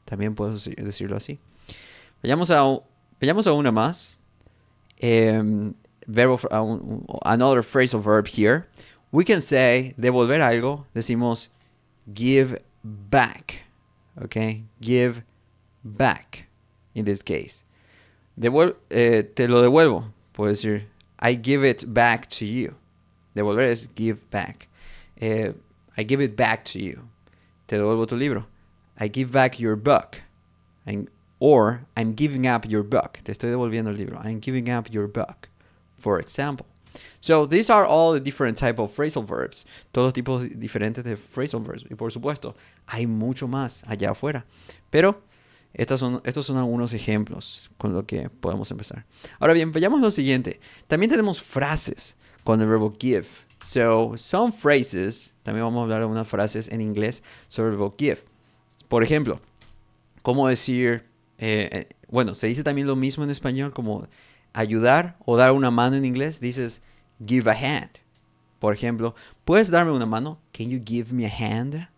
También 0.04 0.34
puedo 0.34 0.52
decirlo 0.52 1.16
así. 1.16 1.38
Vayamos 2.22 2.50
a, 2.50 2.62
vayamos 3.20 3.46
a 3.46 3.52
una 3.52 3.70
más. 3.70 4.18
Um, 5.02 5.74
verbo, 6.06 6.38
uh, 6.50 7.18
another 7.24 7.62
phrasal 7.62 8.00
verb 8.00 8.26
here. 8.26 8.68
We 9.12 9.24
can 9.24 9.40
say 9.40 9.94
devolver 9.98 10.40
algo. 10.40 10.86
Decimos 10.94 11.48
give 12.12 12.58
back. 12.82 13.62
Okay, 14.22 14.64
give 14.80 15.22
back 15.84 16.46
in 16.94 17.04
this 17.04 17.22
case. 17.22 17.64
Eh, 18.36 19.22
te 19.34 19.48
lo 19.48 19.62
devuelvo. 19.62 20.13
Puedo 20.34 20.50
decir 20.50 20.84
I 21.18 21.34
give 21.34 21.64
it 21.64 21.92
back 21.92 22.28
to 22.30 22.44
you. 22.44 22.74
Devolver 23.34 23.64
es 23.64 23.86
give 23.94 24.30
back. 24.30 24.68
Eh, 25.20 25.52
I 25.96 26.02
give 26.02 26.20
it 26.20 26.36
back 26.36 26.64
to 26.66 26.78
you. 26.78 27.08
Te 27.68 27.76
devuelvo 27.76 28.06
tu 28.06 28.16
libro. 28.16 28.46
I 28.98 29.08
give 29.08 29.32
back 29.32 29.58
your 29.58 29.76
book. 29.76 30.20
And, 30.86 31.08
or 31.40 31.86
I'm 31.96 32.14
giving 32.14 32.46
up 32.46 32.68
your 32.68 32.82
book. 32.82 33.20
Te 33.24 33.32
estoy 33.32 33.50
devolviendo 33.50 33.88
el 33.88 33.96
libro. 33.96 34.20
I'm 34.22 34.40
giving 34.40 34.68
up 34.68 34.92
your 34.92 35.06
book 35.06 35.48
for 36.04 36.20
example. 36.20 36.66
So 37.20 37.46
these 37.46 37.70
are 37.70 37.86
all 37.86 38.12
the 38.12 38.20
different 38.20 38.58
type 38.58 38.78
of 38.78 38.94
phrasal 38.94 39.24
verbs. 39.24 39.64
Todos 39.92 40.12
tipos 40.12 40.48
diferentes 40.50 41.02
de 41.02 41.16
phrasal 41.16 41.64
verbs. 41.64 41.84
Y 41.90 41.96
por 41.96 42.10
supuesto, 42.10 42.54
hay 42.86 43.06
mucho 43.06 43.48
más 43.48 43.82
allá 43.84 44.10
afuera. 44.10 44.44
Pero 44.90 45.16
estos 45.74 46.00
son, 46.00 46.56
algunos 46.56 46.94
ejemplos 46.94 47.70
con 47.76 47.92
lo 47.92 48.06
que 48.06 48.30
podemos 48.30 48.70
empezar. 48.70 49.04
Ahora 49.38 49.52
bien, 49.52 49.72
veamos 49.72 50.00
lo 50.00 50.10
siguiente. 50.10 50.60
También 50.88 51.10
tenemos 51.10 51.42
frases 51.42 52.16
con 52.44 52.60
el 52.60 52.66
verbo 52.66 52.94
give. 52.98 53.26
So, 53.60 54.12
some 54.16 54.52
phrases, 54.52 55.34
también 55.42 55.64
vamos 55.64 55.80
a 55.80 55.82
hablar 55.84 56.00
de 56.00 56.06
unas 56.06 56.28
frases 56.28 56.68
en 56.68 56.80
inglés 56.80 57.22
sobre 57.48 57.70
el 57.70 57.76
verbo 57.76 57.94
give. 57.98 58.22
Por 58.88 59.02
ejemplo, 59.02 59.40
¿cómo 60.22 60.48
decir 60.48 61.04
eh, 61.38 61.68
eh, 61.72 61.88
bueno, 62.08 62.34
se 62.34 62.46
dice 62.46 62.62
también 62.62 62.86
lo 62.86 62.96
mismo 62.96 63.24
en 63.24 63.30
español 63.30 63.72
como 63.72 64.06
ayudar 64.52 65.16
o 65.24 65.36
dar 65.36 65.52
una 65.52 65.70
mano 65.70 65.96
en 65.96 66.04
inglés. 66.04 66.40
Dices 66.40 66.82
give 67.24 67.50
a 67.50 67.54
hand. 67.54 67.90
Por 68.58 68.72
ejemplo, 68.72 69.14
¿puedes 69.44 69.70
darme 69.70 69.92
una 69.92 70.06
mano? 70.06 70.38
Can 70.52 70.70
you 70.70 70.80
give 70.84 71.12
me 71.12 71.26
a 71.26 71.28
hand? 71.28 71.88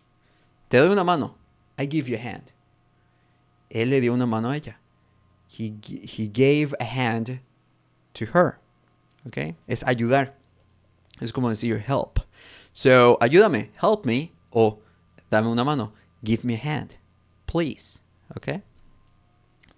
Te 0.69 0.79
doy 0.79 0.89
una 0.89 1.05
mano. 1.05 1.37
I 1.79 1.87
give 1.87 2.11
you 2.11 2.17
a 2.17 2.21
hand. 2.21 2.56
Él 3.71 3.91
le 3.91 4.01
dio 4.01 4.13
una 4.13 4.27
mano 4.27 4.51
a 4.51 4.57
ella. 4.57 4.79
He, 5.49 5.75
he 5.83 6.29
gave 6.29 6.75
a 6.81 6.85
hand 6.85 7.41
to 8.15 8.27
her. 8.27 8.59
¿Ok? 9.27 9.55
Es 9.67 9.83
ayudar. 9.85 10.35
Es 11.21 11.33
como 11.33 11.49
decir 11.49 11.85
help. 11.87 12.21
So, 12.73 13.17
ayúdame, 13.21 13.71
help 13.81 14.05
me, 14.05 14.33
o 14.53 14.81
dame 15.31 15.49
una 15.49 15.65
mano, 15.65 15.93
give 16.23 16.45
me 16.45 16.55
a 16.55 16.59
hand, 16.59 16.97
please. 17.47 18.01
¿Ok? 18.37 18.61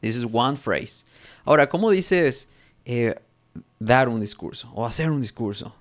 This 0.01 0.17
is 0.17 0.25
one 0.25 0.57
phrase. 0.57 1.05
Ahora, 1.47 1.69
¿cómo 1.69 1.91
dices 1.91 2.49
eh, 2.85 3.15
dar 3.81 4.09
un 4.09 4.21
discurso 4.21 4.71
o 4.75 4.85
hacer 4.85 5.11
un 5.11 5.21
discurso? 5.21 5.75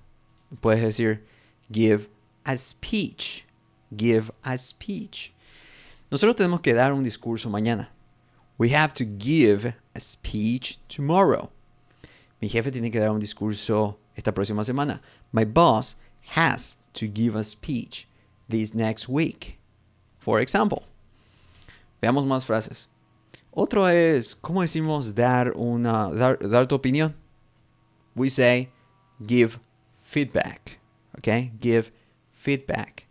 Puedes 0.60 0.82
decir 0.82 1.24
give 1.72 2.08
a 2.44 2.56
speech. 2.56 3.44
Give 3.96 4.30
a 4.42 4.56
speech. 4.56 5.32
Nosotros 6.10 6.36
tenemos 6.36 6.60
que 6.60 6.74
dar 6.74 6.92
un 6.92 7.02
discurso 7.02 7.50
mañana. 7.50 7.90
We 8.58 8.70
have 8.70 8.92
to 8.94 9.04
give 9.04 9.72
a 9.94 10.00
speech 10.00 10.78
tomorrow. 10.88 11.50
Mi 12.42 12.48
jefe 12.48 12.72
tiene 12.72 12.90
que 12.90 13.00
dar 13.00 13.10
un 13.10 13.20
discurso 13.20 13.96
esta 14.16 14.32
próxima 14.32 14.64
semana. 14.64 15.00
My 15.32 15.44
boss 15.44 15.94
has 16.34 16.76
to 16.94 17.06
give 17.06 17.36
a 17.36 17.44
speech 17.44 18.08
this 18.48 18.74
next 18.74 19.08
week. 19.08 19.58
For 20.18 20.40
example. 20.40 20.84
Veamos 22.02 22.26
más 22.26 22.44
frases. 22.44 22.88
Otro 23.52 23.86
es, 23.86 24.34
¿cómo 24.34 24.62
decimos 24.62 25.14
dar 25.14 25.52
una 25.56 26.10
dar, 26.12 26.36
dar 26.38 26.66
tu 26.66 26.76
opinión? 26.76 27.14
We 28.14 28.28
say 28.28 28.70
give 29.24 29.58
feedback. 30.02 30.78
Okay? 31.18 31.52
Give 31.60 31.90
feedback. 32.32 33.06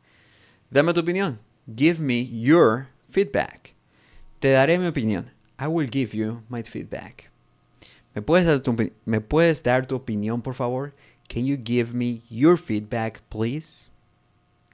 Dame 0.71 0.93
tu 0.93 1.01
opinión. 1.01 1.39
Give 1.73 1.99
me 1.99 2.21
your 2.21 2.87
feedback. 3.09 3.73
Te 4.39 4.49
daré 4.49 4.77
mi 4.77 4.87
opinión. 4.87 5.31
I 5.59 5.67
will 5.67 5.87
give 5.89 6.13
you 6.13 6.43
my 6.49 6.61
feedback. 6.61 7.29
¿Me 8.13 8.21
puedes, 8.21 8.45
dar 8.47 8.59
tu, 8.59 8.75
¿Me 9.05 9.21
puedes 9.21 9.61
dar 9.61 9.85
tu 9.85 9.95
opinión, 9.95 10.41
por 10.41 10.55
favor? 10.55 10.93
Can 11.27 11.45
you 11.45 11.57
give 11.57 11.93
me 11.93 12.23
your 12.29 12.57
feedback, 12.57 13.21
please? 13.29 13.89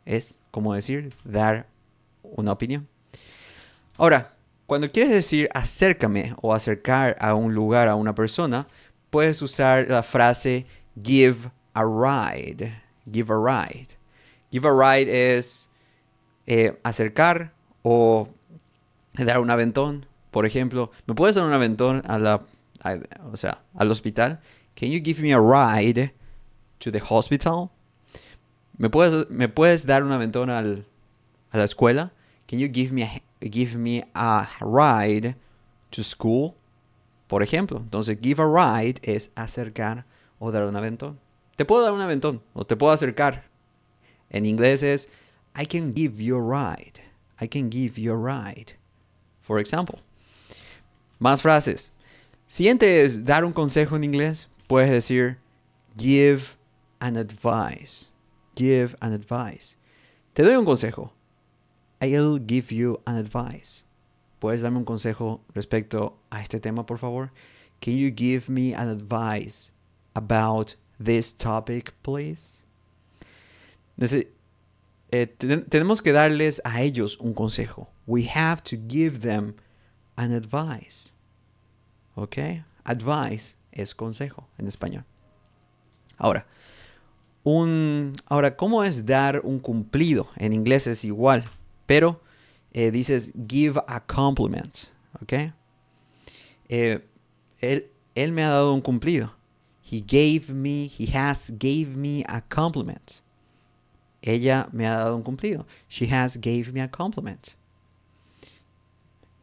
Es 0.06 0.42
como 0.52 0.74
decir, 0.74 1.14
dar 1.24 1.68
una 2.24 2.52
opinión. 2.52 2.88
Ahora, 3.98 4.34
cuando 4.66 4.92
quieres 4.92 5.12
decir 5.12 5.50
acércame 5.54 6.36
o 6.42 6.54
acercar 6.54 7.16
a 7.20 7.36
un 7.36 7.54
lugar 7.54 7.88
a 7.88 7.96
una 7.96 8.16
persona, 8.16 8.68
puedes 9.10 9.42
usar 9.42 9.88
la 9.90 10.04
frase 10.04 10.66
give 11.02 11.52
a 11.74 11.84
ride. 11.84 12.82
Give 13.12 13.32
a 13.32 13.38
ride. 13.38 13.90
Give 14.52 14.68
a 14.68 14.72
ride 14.72 15.38
es 15.38 15.70
eh, 16.48 16.80
acercar 16.84 17.54
o 17.82 18.30
dar 19.14 19.40
un 19.40 19.50
aventón. 19.50 20.06
Por 20.34 20.48
ejemplo, 20.48 20.90
¿me 21.06 21.14
puedes 21.14 21.36
dar 21.36 21.46
un 21.46 21.54
aventón 21.54 22.02
a 22.08 22.18
la, 22.18 22.42
o 23.32 23.38
sea, 23.38 23.62
al 23.76 23.92
hospital? 23.92 24.42
Can 24.76 24.90
you 24.90 25.00
give 25.00 25.22
me 25.22 25.32
a 25.32 25.40
ride 25.40 26.12
to 26.80 26.92
the 26.92 27.00
hospital? 27.08 27.70
¿Me 28.76 28.90
puedes, 28.90 29.30
me 29.30 29.48
puedes 29.48 29.86
dar 29.86 30.04
un 30.04 30.12
aventón 30.12 30.50
al, 30.50 30.88
a 31.52 31.60
la 31.60 31.66
escuela? 31.66 32.14
Can 32.48 32.58
you 32.58 32.68
give 32.68 32.92
me, 32.92 33.04
a, 33.04 33.22
give 33.48 33.78
me 33.78 34.06
a 34.16 34.50
ride 34.60 35.36
to 35.92 36.02
school? 36.02 36.56
Por 37.28 37.44
ejemplo, 37.44 37.78
entonces 37.78 38.18
give 38.20 38.42
a 38.42 38.48
ride 38.48 39.00
es 39.04 39.30
acercar 39.36 40.04
o 40.40 40.52
dar 40.52 40.64
un 40.64 40.76
aventón. 40.76 41.20
Te 41.58 41.64
puedo 41.64 41.84
dar 41.84 41.94
un 41.94 42.02
aventón 42.02 42.42
o 42.56 42.66
te 42.66 42.76
puedo 42.76 42.92
acercar. 42.92 43.44
En 44.32 44.48
inglés 44.48 44.82
es 44.82 45.10
I 45.56 45.68
can 45.68 45.94
give 45.94 46.20
you 46.20 46.36
a 46.36 46.42
ride. 46.42 47.04
I 47.40 47.48
can 47.48 47.70
give 47.72 48.02
you 48.02 48.12
a 48.12 48.18
ride. 48.18 48.74
For 49.42 49.60
example. 49.60 50.00
Más 51.24 51.42
frases. 51.42 51.94
Siguiente 52.48 53.02
es 53.02 53.24
dar 53.24 53.46
un 53.46 53.54
consejo 53.54 53.96
en 53.96 54.04
inglés. 54.04 54.50
Puedes 54.68 54.92
decir 54.92 55.38
give 55.98 56.58
an 57.00 57.16
advice. 57.16 58.10
Give 58.58 58.94
an 59.00 59.14
advice. 59.14 59.78
Te 60.34 60.44
doy 60.44 60.58
un 60.58 60.66
consejo. 60.66 61.14
I'll 62.02 62.38
give 62.46 62.76
you 62.76 63.00
an 63.06 63.16
advice. 63.16 63.86
¿Puedes 64.42 64.64
darme 64.64 64.80
un 64.80 64.84
consejo 64.84 65.40
respecto 65.56 66.18
a 66.30 66.42
este 66.42 66.60
tema, 66.60 66.86
por 66.86 66.98
favor? 66.98 67.32
Can 67.80 67.94
you 67.94 68.12
give 68.14 68.50
me 68.50 68.74
an 68.74 68.90
advice 68.90 69.72
about 70.16 70.76
this 71.00 71.32
topic, 71.32 71.94
please? 72.04 72.64
Eh, 73.98 75.28
tenemos 75.70 76.02
que 76.02 76.12
darles 76.12 76.60
a 76.66 76.82
ellos 76.82 77.18
un 77.22 77.34
consejo. 77.34 77.88
We 78.06 78.24
have 78.24 78.62
to 78.64 78.76
give 78.76 79.22
them 79.22 79.56
an 80.18 80.34
advice. 80.34 81.13
¿Ok? 82.16 82.38
Advice 82.84 83.56
es 83.72 83.96
consejo 83.96 84.48
en 84.58 84.68
español. 84.68 85.06
Ahora, 86.18 86.46
un, 87.44 88.14
ahora, 88.28 88.56
¿cómo 88.56 88.84
es 88.84 89.06
dar 89.06 89.42
un 89.44 89.60
cumplido? 89.60 90.28
En 90.38 90.54
inglés 90.54 90.88
es 90.88 91.04
igual, 91.04 91.44
pero 91.86 92.22
eh, 92.72 92.92
dices 92.92 93.34
give 93.48 93.82
a 93.88 94.00
compliment. 94.00 94.88
¿Ok? 95.22 95.34
Eh, 96.70 97.06
él, 97.60 98.32
me 98.32 98.44
ha 98.44 98.50
dado 98.50 98.74
un 98.74 98.82
cumplido. 98.82 99.34
He 99.90 100.02
gave 100.02 100.54
me, 100.54 100.90
he 100.98 101.18
has 101.18 101.52
gave 101.52 101.88
me 101.96 102.24
a 102.28 102.42
compliment. 102.42 103.22
Ella 104.22 104.70
me 104.72 104.88
ha 104.88 104.98
dado 104.98 105.16
un 105.18 105.24
cumplido. 105.24 105.66
She 105.90 106.08
has 106.08 106.38
gave 106.38 106.72
me 106.72 106.82
a 106.82 106.90
compliment. 106.90 107.56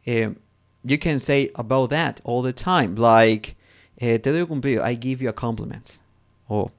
Uh, 0.07 0.33
you 0.83 0.97
can 0.97 1.19
say 1.19 1.51
about 1.55 1.89
that 1.89 2.21
all 2.23 2.41
the 2.41 2.53
time. 2.53 2.95
Like, 2.95 3.55
eh, 3.99 4.17
te 4.17 4.31
doy 4.31 4.45
cumplido. 4.45 4.81
I 4.81 4.95
give 4.95 5.21
you 5.21 5.29
a 5.29 5.33
compliment. 5.33 5.99
Or 6.47 6.71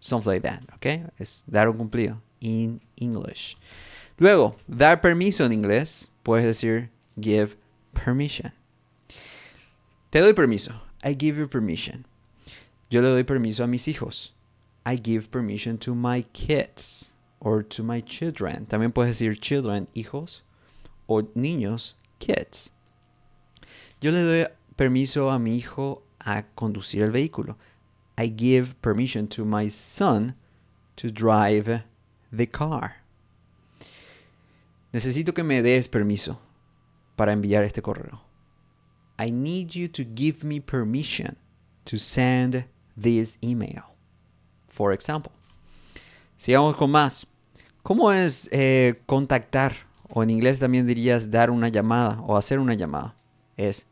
something 0.00 0.32
like 0.32 0.42
that. 0.42 0.62
Okay? 0.74 1.04
Es 1.18 1.42
dar 1.50 1.68
un 1.68 1.78
cumplido. 1.78 2.18
In 2.40 2.80
English. 2.96 3.56
Luego, 4.18 4.56
dar 4.68 4.96
permiso 5.00 5.44
en 5.44 5.52
inglés. 5.52 6.08
Puedes 6.24 6.44
decir 6.44 6.90
give 7.20 7.56
permission. 7.94 8.52
Te 10.10 10.20
doy 10.20 10.32
permiso. 10.32 10.74
I 11.02 11.14
give 11.14 11.36
you 11.36 11.46
permission. 11.46 12.04
Yo 12.90 13.00
le 13.00 13.08
doy 13.08 13.22
permiso 13.22 13.64
a 13.64 13.66
mis 13.66 13.86
hijos. 13.86 14.30
I 14.84 14.96
give 14.96 15.30
permission 15.30 15.78
to 15.78 15.94
my 15.94 16.22
kids 16.32 17.12
or 17.40 17.62
to 17.62 17.82
my 17.82 18.00
children. 18.00 18.66
También 18.66 18.92
puedes 18.92 19.18
decir 19.18 19.40
children, 19.40 19.88
hijos, 19.94 20.42
o 21.08 21.22
niños, 21.34 21.94
kids. 22.18 22.72
Yo 24.02 24.10
le 24.10 24.22
doy 24.24 24.46
permiso 24.74 25.30
a 25.30 25.38
mi 25.38 25.56
hijo 25.56 26.02
a 26.18 26.42
conducir 26.56 27.04
el 27.04 27.12
vehículo. 27.12 27.56
I 28.18 28.34
give 28.36 28.74
permission 28.80 29.28
to 29.28 29.44
my 29.44 29.70
son 29.70 30.34
to 30.96 31.08
drive 31.08 31.84
the 32.36 32.48
car. 32.48 32.96
Necesito 34.92 35.32
que 35.32 35.44
me 35.44 35.62
des 35.62 35.86
permiso 35.86 36.40
para 37.14 37.32
enviar 37.32 37.62
este 37.62 37.80
correo. 37.80 38.20
I 39.20 39.30
need 39.30 39.68
you 39.70 39.88
to 39.88 40.02
give 40.02 40.44
me 40.44 40.60
permission 40.60 41.36
to 41.84 41.96
send 41.96 42.64
this 43.00 43.38
email. 43.40 43.84
For 44.66 44.92
example. 44.92 45.30
Sigamos 46.36 46.76
con 46.76 46.90
más. 46.90 47.24
¿Cómo 47.84 48.10
es 48.10 48.48
eh, 48.50 49.00
contactar? 49.06 49.76
O 50.08 50.24
en 50.24 50.30
inglés 50.30 50.58
también 50.58 50.88
dirías 50.88 51.30
dar 51.30 51.52
una 51.52 51.68
llamada 51.68 52.20
o 52.22 52.36
hacer 52.36 52.58
una 52.58 52.74
llamada. 52.74 53.14
Es 53.56 53.86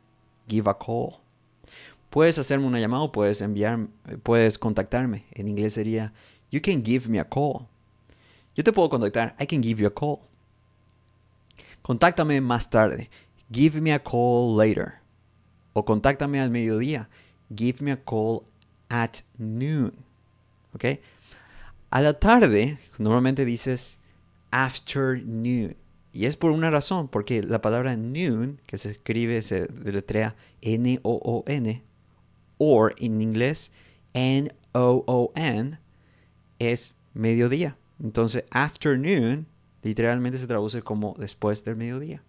give 0.51 0.69
a 0.69 0.75
call. 0.75 1.21
Puedes 2.11 2.39
hacerme 2.39 2.67
una 2.67 2.81
llamada 2.81 3.05
o 3.05 3.13
puedes 3.13 3.41
enviar, 3.41 3.87
puedes 4.25 4.59
contactarme. 4.59 5.25
En 5.33 5.47
inglés 5.47 5.75
sería 5.75 6.13
you 6.51 6.61
can 6.61 6.83
give 6.85 7.09
me 7.09 7.21
a 7.21 7.25
call. 7.25 7.69
Yo 8.57 8.65
te 8.65 8.73
puedo 8.73 8.91
contactar. 8.91 9.37
I 9.39 9.47
can 9.47 9.63
give 9.63 9.81
you 9.81 9.87
a 9.87 9.95
call. 9.95 10.19
Contáctame 11.83 12.41
más 12.41 12.69
tarde. 12.69 13.09
Give 13.53 13.81
me 13.81 13.93
a 13.93 14.03
call 14.03 14.57
later. 14.57 14.95
O 15.73 15.85
contáctame 15.85 16.41
al 16.41 16.51
mediodía. 16.51 17.09
Give 17.55 17.81
me 17.81 17.93
a 17.93 17.97
call 17.97 18.43
at 18.89 19.19
noon. 19.39 19.93
¿Ok? 20.75 20.85
A 21.91 22.01
la 22.01 22.13
tarde, 22.15 22.79
normalmente 22.99 23.45
dices 23.45 23.99
afternoon. 24.51 25.77
Y 26.13 26.27
es 26.27 26.37
por 26.37 26.51
una 26.51 26.71
razón, 26.71 27.09
porque 27.09 27.43
la 27.43 27.63
palabra 27.63 27.97
noon, 27.97 28.61
que 28.67 28.79
se 28.79 28.91
escribe, 28.91 29.43
se 29.43 29.67
deletrea 29.67 30.35
N-O-O-N, 30.61 31.83
or 32.59 32.95
en 32.99 33.21
inglés 33.21 33.71
N-O-O-N, 34.13 35.79
es 36.59 36.97
mediodía. 37.15 37.77
Entonces, 38.03 38.45
afternoon 38.51 39.47
literalmente 39.83 40.39
se 40.39 40.47
traduce 40.47 40.83
como 40.83 41.15
después 41.19 41.65
del 41.65 41.77
mediodía. 41.77 42.23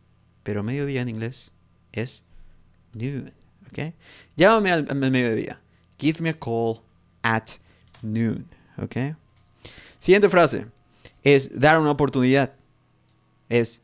Pero 0.43 0.63
mediodía 0.63 1.01
en 1.01 1.09
inglés 1.09 1.51
es 1.91 2.23
noon. 2.93 3.31
Okay? 3.69 3.93
Llámame 4.35 4.71
al, 4.71 4.88
al 4.89 5.11
mediodía. 5.11 5.59
Give 6.00 6.21
me 6.21 6.29
a 6.29 6.39
call 6.39 6.81
at 7.23 7.50
noon. 8.01 8.45
Okay? 8.77 9.15
Siguiente 10.00 10.29
frase 10.29 10.65
es 11.23 11.59
dar 11.59 11.79
una 11.79 11.91
oportunidad. 11.91 12.53
Es 13.51 13.81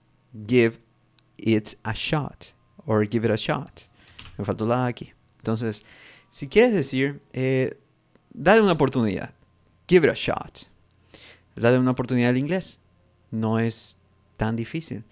give 0.48 0.80
it 1.38 1.76
a 1.84 1.94
shot. 1.94 2.54
Or 2.86 3.04
give 3.06 3.26
it 3.26 3.32
a 3.32 3.38
shot. 3.38 3.90
Me 4.38 4.46
faltó 4.46 4.66
la 4.66 4.86
aquí. 4.86 5.12
Entonces, 5.40 5.84
si 6.30 6.48
quieres 6.48 6.74
decir, 6.74 7.20
eh, 7.34 7.78
dale 8.34 8.62
una 8.62 8.72
oportunidad. 8.72 9.34
Give 9.88 10.06
it 10.06 10.12
a 10.12 10.16
shot. 10.16 10.70
Dale 11.56 11.78
una 11.78 11.92
oportunidad 11.92 12.30
al 12.30 12.38
inglés. 12.38 12.80
No 13.30 13.60
es 13.60 13.98
tan 14.38 14.56
difícil. 14.56 15.04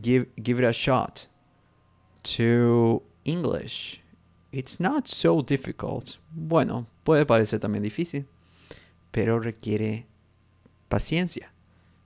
Give, 0.00 0.28
give 0.36 0.58
it 0.60 0.64
a 0.64 0.72
shot 0.72 1.28
to 2.22 3.02
English. 3.24 4.00
It's 4.52 4.78
not 4.78 5.08
so 5.08 5.42
difficult. 5.42 6.18
Bueno, 6.30 6.86
puede 7.04 7.26
parecer 7.26 7.58
también 7.58 7.82
difícil, 7.82 8.26
pero 9.10 9.40
requiere 9.40 10.06
paciencia. 10.88 11.50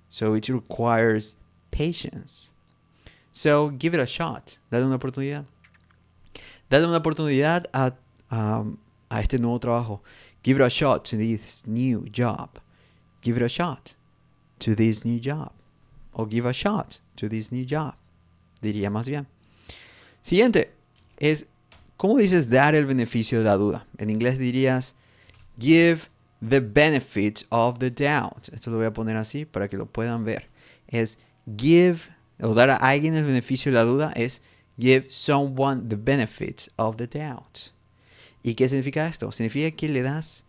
So 0.09 0.35
it 0.37 0.49
requires 0.49 1.37
patience. 1.70 2.52
So 3.32 3.70
give 3.70 3.94
it 3.94 4.00
a 4.00 4.06
shot. 4.06 4.58
Dale 4.70 4.85
una 4.85 4.96
oportunidad. 4.96 5.44
Dale 6.70 6.87
una 6.87 6.99
oportunidad 6.99 7.66
a, 7.73 7.92
um, 8.30 8.78
a 9.11 9.20
este 9.20 9.38
nuevo 9.38 9.58
trabajo. 9.58 10.00
Give 10.42 10.56
it 10.56 10.64
a 10.64 10.70
shot 10.70 11.04
to 11.11 11.16
this 11.16 11.66
new 11.66 12.08
job. 12.11 12.58
Give 13.23 13.37
it 13.37 13.42
a 13.42 13.49
shot 13.49 13.94
to 14.61 14.75
this 14.75 15.04
new 15.04 15.20
job. 15.20 15.52
O 16.14 16.25
give 16.25 16.46
a 16.46 16.52
shot 16.52 17.00
to 17.16 17.28
this 17.28 17.52
new 17.52 17.66
job. 17.66 17.94
Diría 18.62 18.90
más 18.90 19.08
bien. 19.08 19.26
Siguiente 20.23 20.73
es, 21.18 21.46
¿cómo 21.96 22.16
dices 22.16 22.49
dar 22.49 22.75
el 22.75 22.87
beneficio 22.87 23.38
de 23.38 23.44
la 23.44 23.56
duda? 23.56 23.87
En 23.99 24.11
inglés 24.11 24.38
dirías 24.38 24.94
give 25.58 26.08
the 26.40 26.61
benefit 26.61 27.44
of 27.50 27.78
the 27.78 27.90
doubt. 27.90 28.49
Esto 28.52 28.70
lo 28.70 28.78
voy 28.78 28.87
a 28.87 28.92
poner 28.92 29.16
así 29.16 29.44
para 29.44 29.68
que 29.68 29.76
lo 29.76 29.87
puedan 29.87 30.25
ver. 30.25 30.46
Es 30.88 31.18
give, 31.47 32.11
o 32.41 32.55
dar 32.55 32.71
a 32.71 32.76
alguien 32.76 33.15
el 33.15 33.25
beneficio 33.25 33.71
de 33.71 33.79
la 33.79 33.85
duda 33.85 34.12
es 34.17 34.43
give 34.79 35.07
someone 35.09 35.88
the 35.88 35.97
benefit 35.97 36.69
of 36.76 36.97
the 36.97 37.07
doubt. 37.07 37.73
¿Y 38.43 38.55
qué 38.55 38.69
significa 38.69 39.07
esto? 39.07 39.31
Significa 39.33 39.75
que 39.76 39.88
le 39.88 40.03
das 40.03 40.45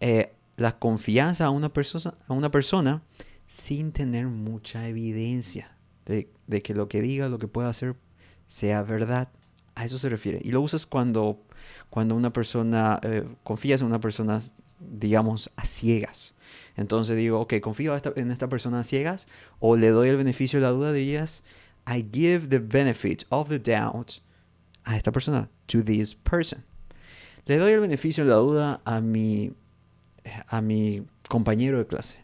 eh, 0.00 0.32
la 0.56 0.78
confianza 0.78 1.46
a 1.46 1.50
una, 1.50 1.72
persona, 1.72 2.14
a 2.28 2.32
una 2.34 2.50
persona 2.50 3.02
sin 3.46 3.92
tener 3.92 4.26
mucha 4.26 4.86
evidencia 4.88 5.76
de, 6.06 6.28
de, 6.46 6.62
que 6.62 6.74
lo 6.74 6.88
que 6.88 7.00
diga, 7.00 7.28
lo 7.28 7.38
que 7.38 7.48
pueda 7.48 7.68
hacer, 7.68 7.96
sea 8.46 8.82
verdad. 8.82 9.28
A 9.74 9.84
eso 9.84 9.98
se 9.98 10.08
refiere. 10.08 10.40
Y 10.42 10.50
lo 10.50 10.60
usas 10.60 10.86
cuando, 10.86 11.42
cuando 11.90 12.14
una 12.14 12.32
persona, 12.32 13.00
eh, 13.02 13.24
confías 13.42 13.80
en 13.80 13.86
una 13.86 14.00
persona, 14.00 14.40
digamos, 14.78 15.50
a 15.56 15.64
ciegas. 15.64 16.34
Entonces 16.76 17.16
digo, 17.16 17.40
ok, 17.40 17.54
confío 17.60 17.96
en 18.16 18.30
esta 18.30 18.48
persona 18.48 18.80
a 18.80 18.84
ciegas 18.84 19.26
o 19.60 19.76
le 19.76 19.90
doy 19.90 20.08
el 20.08 20.16
beneficio 20.16 20.60
de 20.60 20.66
la 20.66 20.72
duda, 20.72 20.92
dirías, 20.92 21.42
I 21.86 22.04
give 22.12 22.48
the 22.48 22.58
benefit 22.58 23.24
of 23.30 23.48
the 23.48 23.58
doubt 23.58 24.20
a 24.84 24.96
esta 24.96 25.12
persona, 25.12 25.48
to 25.66 25.82
this 25.82 26.14
person. 26.14 26.64
Le 27.46 27.58
doy 27.58 27.72
el 27.72 27.80
beneficio 27.80 28.24
de 28.24 28.30
la 28.30 28.36
duda 28.36 28.80
a 28.84 29.00
mi, 29.00 29.52
a 30.48 30.60
mi 30.60 31.02
compañero 31.28 31.78
de 31.78 31.86
clase. 31.86 32.22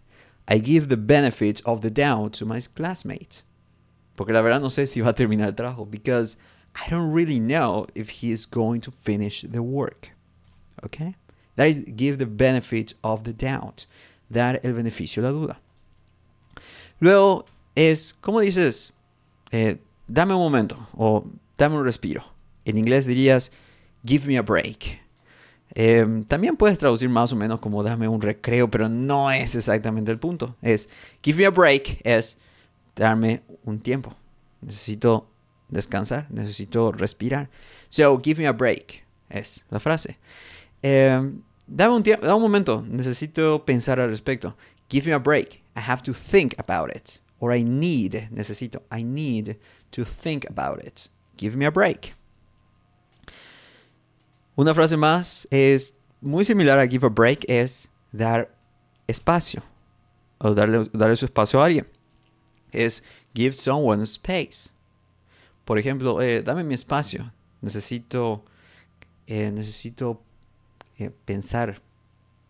I 0.48 0.60
give 0.60 0.88
the 0.88 0.96
benefit 0.96 1.60
of 1.64 1.80
the 1.80 1.90
doubt 1.90 2.38
to 2.38 2.46
my 2.46 2.60
classmates. 2.60 3.44
Porque 4.16 4.32
la 4.32 4.40
verdad 4.40 4.60
no 4.60 4.70
sé 4.70 4.86
si 4.86 5.00
va 5.00 5.10
a 5.10 5.14
terminar 5.14 5.48
el 5.48 5.54
trabajo. 5.54 5.86
Because 5.86 6.38
I 6.74 6.88
don't 6.90 7.12
really 7.12 7.40
know 7.40 7.86
if 7.94 8.22
he 8.22 8.30
is 8.30 8.46
going 8.46 8.80
to 8.82 8.90
finish 8.90 9.42
the 9.42 9.62
work. 9.62 10.10
Okay? 10.84 11.14
That 11.56 11.68
is 11.68 11.80
give 11.96 12.18
the 12.18 12.26
benefit 12.26 12.94
of 13.02 13.24
the 13.24 13.32
doubt. 13.32 13.86
Dar 14.30 14.60
el 14.62 14.72
beneficio 14.74 15.22
de 15.22 15.28
la 15.28 15.32
duda. 15.32 15.56
Luego 17.00 17.46
es, 17.74 18.14
¿cómo 18.20 18.40
dices? 18.40 18.92
Eh, 19.50 19.78
dame 20.06 20.34
un 20.34 20.40
momento 20.40 20.76
o 20.96 21.24
dame 21.56 21.76
un 21.76 21.84
respiro. 21.84 22.22
En 22.64 22.76
inglés 22.76 23.06
dirías, 23.06 23.50
give 24.04 24.26
me 24.26 24.36
a 24.36 24.42
break. 24.42 25.00
Eh, 25.74 26.24
también 26.26 26.56
puedes 26.56 26.78
traducir 26.78 27.08
más 27.08 27.32
o 27.32 27.36
menos 27.36 27.60
como 27.60 27.82
dame 27.82 28.08
un 28.08 28.20
recreo, 28.20 28.70
pero 28.70 28.88
no 28.88 29.30
es 29.30 29.54
exactamente 29.54 30.10
el 30.10 30.18
punto. 30.18 30.56
Es, 30.62 30.88
give 31.22 31.38
me 31.38 31.46
a 31.46 31.50
break, 31.50 32.00
es 32.04 32.38
darme 32.96 33.42
un 33.64 33.78
tiempo. 33.78 34.14
Necesito 34.60 35.28
descansar, 35.68 36.26
necesito 36.30 36.92
respirar. 36.92 37.48
So, 37.88 38.18
give 38.18 38.40
me 38.40 38.46
a 38.46 38.52
break, 38.52 39.04
es 39.28 39.64
la 39.70 39.78
frase. 39.78 40.16
Eh, 40.82 41.20
dame 41.66 41.94
un 41.94 42.02
dame 42.02 42.32
un 42.32 42.42
momento, 42.42 42.82
necesito 42.86 43.64
pensar 43.64 44.00
al 44.00 44.08
respecto. 44.08 44.56
Give 44.88 45.06
me 45.06 45.12
a 45.12 45.18
break, 45.18 45.62
I 45.76 45.80
have 45.80 46.02
to 46.02 46.12
think 46.12 46.54
about 46.58 46.94
it. 46.94 47.20
Or 47.40 47.52
I 47.52 47.62
need, 47.62 48.28
necesito, 48.32 48.82
I 48.90 49.02
need 49.02 49.58
to 49.92 50.04
think 50.04 50.44
about 50.48 50.84
it. 50.84 51.08
Give 51.36 51.56
me 51.56 51.66
a 51.66 51.70
break. 51.70 52.14
Una 54.56 54.74
frase 54.74 54.96
más 54.96 55.46
es 55.50 55.94
muy 56.20 56.44
similar 56.44 56.80
a 56.80 56.88
give 56.88 57.06
a 57.06 57.10
break, 57.10 57.44
es 57.48 57.92
dar 58.10 58.52
espacio 59.06 59.62
o 60.38 60.52
darle, 60.52 60.88
darle 60.92 61.16
su 61.16 61.26
espacio 61.26 61.60
a 61.60 61.66
alguien. 61.66 61.86
Es 62.72 63.04
give 63.34 63.54
someone 63.54 64.02
space. 64.02 64.70
Por 65.68 65.78
ejemplo, 65.78 66.22
eh, 66.22 66.42
dame 66.42 66.64
mi 66.64 66.72
espacio. 66.72 67.30
Necesito, 67.60 68.42
eh, 69.26 69.50
necesito 69.50 70.22
eh, 70.96 71.10
pensar 71.26 71.82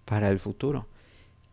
para 0.04 0.30
el 0.30 0.38
futuro. 0.38 0.86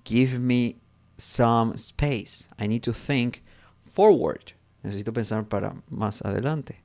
Give 0.04 0.38
me 0.38 0.76
some 1.18 1.74
space. 1.76 2.50
I 2.60 2.68
need 2.68 2.84
to 2.84 2.94
think 2.94 3.42
forward. 3.82 4.54
Necesito 4.84 5.12
pensar 5.12 5.50
para 5.50 5.74
más 5.90 6.22
adelante. 6.22 6.84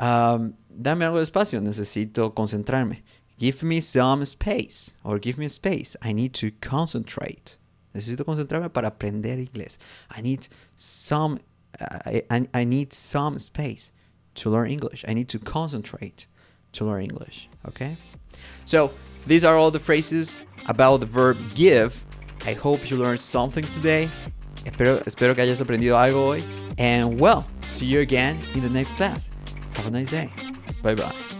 Um, 0.00 0.54
dame 0.68 1.04
algo 1.04 1.18
de 1.18 1.22
espacio. 1.22 1.60
Necesito 1.60 2.34
concentrarme. 2.34 3.04
Give 3.38 3.62
me 3.62 3.80
some 3.80 4.24
space. 4.24 4.96
Or 5.04 5.20
give 5.20 5.38
me 5.38 5.48
space. 5.48 5.96
I 6.02 6.12
need 6.12 6.32
to 6.40 6.50
concentrate. 6.60 7.56
Necesito 7.94 8.24
concentrarme 8.24 8.68
para 8.68 8.88
aprender 8.88 9.38
inglés. 9.38 9.78
I 10.10 10.22
need 10.22 10.48
some 10.74 11.38
I, 12.52 12.64
need 12.64 12.92
some 12.92 13.38
space 13.38 13.92
to 14.38 14.50
learn 14.50 14.70
English. 14.70 15.04
I 15.06 15.14
need 15.14 15.28
to 15.30 15.38
concentrate 15.38 16.26
to 16.72 16.84
learn 16.84 17.02
English. 17.02 17.48
Okay? 17.66 17.96
So, 18.64 18.92
these 19.26 19.44
are 19.44 19.56
all 19.56 19.70
the 19.70 19.80
phrases 19.80 20.36
about 20.66 21.00
the 21.00 21.06
verb 21.06 21.36
give. 21.54 22.04
I 22.46 22.54
hope 22.54 22.90
you 22.90 22.96
learned 22.96 23.20
something 23.20 23.64
today. 23.64 24.08
Espero, 24.64 25.02
espero 25.06 25.34
que 25.34 25.42
hayas 25.42 25.60
aprendido 25.60 25.96
algo 25.96 26.26
hoy. 26.26 26.42
And 26.78 27.20
well, 27.20 27.46
see 27.68 27.86
you 27.86 28.00
again 28.00 28.38
in 28.54 28.62
the 28.62 28.70
next 28.70 28.92
class. 28.92 29.30
Have 29.74 29.86
a 29.86 29.90
nice 29.90 30.10
day. 30.10 30.30
Bye 30.82 30.94
bye. 30.94 31.37